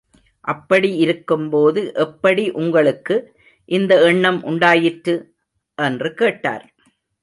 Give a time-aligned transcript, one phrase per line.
[0.45, 3.17] அப்படி இருக்கும்போது, எப்படி உங்களுக்கு
[3.65, 5.15] இந்த எண்ணம் உணடாயிற்று?
[5.77, 6.65] என்று கேட்டார்.